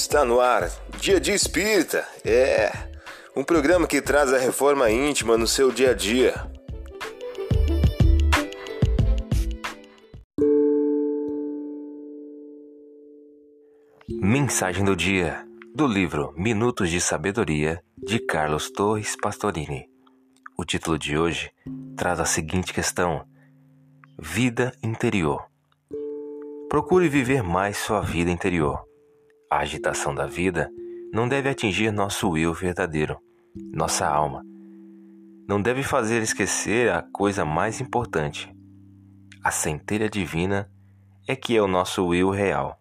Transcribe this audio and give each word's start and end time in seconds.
Está 0.00 0.24
no 0.24 0.38
ar, 0.40 0.70
Dia 1.00 1.18
de 1.18 1.32
Espírita. 1.32 2.06
É 2.24 2.70
um 3.34 3.42
programa 3.42 3.84
que 3.84 4.00
traz 4.00 4.32
a 4.32 4.38
reforma 4.38 4.88
íntima 4.88 5.36
no 5.36 5.44
seu 5.44 5.72
dia 5.72 5.90
a 5.90 5.92
dia. 5.92 6.34
Mensagem 14.08 14.84
do 14.84 14.94
dia 14.94 15.44
do 15.74 15.84
livro 15.84 16.32
Minutos 16.36 16.90
de 16.90 17.00
Sabedoria 17.00 17.82
de 17.96 18.20
Carlos 18.20 18.70
Torres 18.70 19.16
Pastorini. 19.20 19.90
O 20.56 20.64
título 20.64 20.96
de 20.96 21.18
hoje 21.18 21.50
traz 21.96 22.20
a 22.20 22.24
seguinte 22.24 22.72
questão: 22.72 23.26
Vida 24.16 24.72
interior. 24.80 25.44
Procure 26.68 27.08
viver 27.08 27.42
mais 27.42 27.76
sua 27.78 28.00
vida 28.00 28.30
interior. 28.30 28.87
A 29.50 29.60
agitação 29.60 30.14
da 30.14 30.26
vida 30.26 30.70
não 31.12 31.26
deve 31.26 31.48
atingir 31.48 31.90
nosso 31.90 32.36
eu 32.36 32.52
verdadeiro, 32.52 33.18
nossa 33.72 34.06
alma. 34.06 34.44
Não 35.48 35.60
deve 35.60 35.82
fazer 35.82 36.22
esquecer 36.22 36.90
a 36.90 37.00
coisa 37.00 37.44
mais 37.44 37.80
importante. 37.80 38.54
A 39.42 39.50
centelha 39.50 40.10
divina 40.10 40.70
é 41.26 41.34
que 41.34 41.56
é 41.56 41.62
o 41.62 41.66
nosso 41.66 42.14
eu 42.14 42.28
real, 42.28 42.78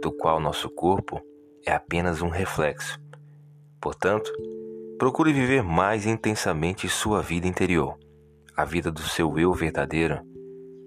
do 0.00 0.12
qual 0.12 0.38
nosso 0.38 0.70
corpo 0.70 1.20
é 1.66 1.72
apenas 1.72 2.22
um 2.22 2.28
reflexo. 2.28 3.00
Portanto, 3.80 4.30
procure 4.98 5.32
viver 5.32 5.64
mais 5.64 6.06
intensamente 6.06 6.88
sua 6.88 7.20
vida 7.22 7.48
interior, 7.48 7.98
a 8.56 8.64
vida 8.64 8.92
do 8.92 9.02
seu 9.02 9.36
eu 9.36 9.52
verdadeiro, 9.52 10.20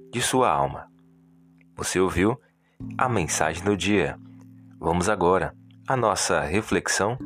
de 0.10 0.22
sua 0.22 0.50
alma. 0.50 0.88
Você 1.76 2.00
ouviu 2.00 2.40
a 2.98 3.10
mensagem 3.10 3.64
do 3.64 3.76
dia. 3.76 4.18
Vamos 4.80 5.10
agora 5.10 5.56
à 5.88 5.98
nossa 5.98 6.42
reflexão. 6.42 7.18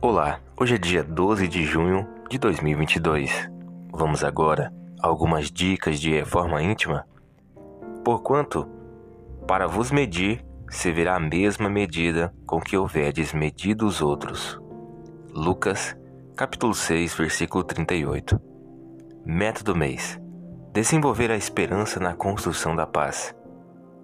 Olá, 0.00 0.40
hoje 0.56 0.76
é 0.76 0.78
dia 0.78 1.02
12 1.02 1.48
de 1.48 1.64
junho 1.64 2.06
de 2.30 2.38
2022. 2.38 3.50
Vamos 3.92 4.22
agora 4.22 4.72
a 5.02 5.08
algumas 5.08 5.50
dicas 5.50 5.98
de 5.98 6.12
reforma 6.12 6.62
íntima. 6.62 7.04
Porquanto, 8.04 8.68
para 9.48 9.66
vos 9.66 9.90
medir, 9.90 10.46
se 10.70 10.92
verá 10.92 11.16
a 11.16 11.20
mesma 11.20 11.68
medida 11.68 12.32
com 12.46 12.60
que 12.60 12.76
houverdes 12.76 13.32
medido 13.32 13.84
os 13.84 14.00
outros. 14.00 14.64
Lucas, 15.36 15.94
capítulo 16.34 16.72
6, 16.72 17.12
versículo 17.12 17.62
38. 17.62 18.40
Método 19.22 19.76
mês: 19.76 20.18
desenvolver 20.72 21.30
a 21.30 21.36
esperança 21.36 22.00
na 22.00 22.14
construção 22.14 22.74
da 22.74 22.86
paz. 22.86 23.36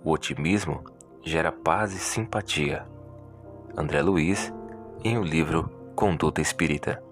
O 0.04 0.10
otimismo 0.10 0.84
gera 1.24 1.50
paz 1.50 1.94
e 1.94 1.98
simpatia. 1.98 2.86
André 3.74 4.02
Luiz, 4.02 4.52
em 5.02 5.16
o 5.16 5.22
livro 5.22 5.70
Conduta 5.96 6.42
espírita. 6.42 7.02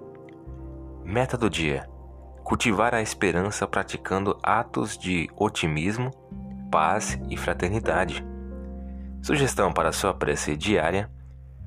Meta 1.03 1.39
do 1.39 1.49
dia: 1.49 1.89
cultivar 2.45 2.95
a 2.95 3.01
esperança 3.01 3.67
praticando 3.67 4.39
atos 4.43 4.99
de 4.99 5.31
otimismo, 5.35 6.11
paz 6.71 7.19
e 7.31 7.39
fraternidade. 7.39 8.23
Sugestão 9.23 9.73
para 9.73 9.93
sua 9.93 10.13
prece 10.13 10.55
diária: 10.59 11.11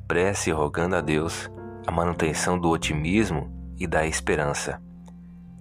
prece 0.07 0.51
rogando 0.51 0.95
a 0.95 1.01
Deus 1.01 1.51
a 1.85 1.91
manutenção 1.91 2.57
do 2.57 2.69
otimismo 2.69 3.51
e 3.77 3.85
da 3.85 4.05
esperança. 4.05 4.81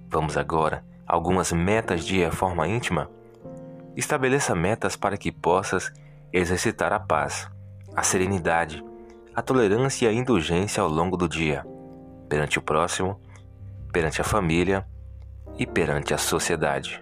Vamos 0.08 0.36
agora 0.36 0.84
a 1.06 1.14
algumas 1.14 1.52
metas 1.52 2.04
de 2.04 2.18
reforma 2.18 2.68
íntima. 2.68 3.10
Estabeleça 3.96 4.54
metas 4.54 4.96
para 4.96 5.16
que 5.16 5.32
possas 5.32 5.92
exercitar 6.32 6.92
a 6.92 7.00
paz, 7.00 7.50
a 7.94 8.02
serenidade, 8.02 8.82
a 9.34 9.42
tolerância 9.42 10.06
e 10.06 10.08
a 10.08 10.12
indulgência 10.12 10.82
ao 10.82 10.88
longo 10.88 11.16
do 11.16 11.28
dia, 11.28 11.64
perante 12.28 12.58
o 12.58 12.62
próximo, 12.62 13.20
perante 13.92 14.20
a 14.20 14.24
família 14.24 14.86
e 15.58 15.66
perante 15.66 16.14
a 16.14 16.18
sociedade. 16.18 17.01